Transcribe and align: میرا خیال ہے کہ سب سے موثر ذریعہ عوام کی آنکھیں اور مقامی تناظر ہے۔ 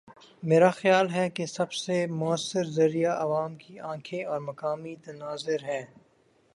میرا 0.43 0.69
خیال 0.71 1.09
ہے 1.09 1.29
کہ 1.29 1.45
سب 1.45 1.73
سے 1.73 2.05
موثر 2.11 2.63
ذریعہ 2.69 3.13
عوام 3.17 3.55
کی 3.55 3.79
آنکھیں 3.79 4.23
اور 4.25 4.39
مقامی 4.39 4.95
تناظر 4.95 5.63
ہے۔ 5.63 5.81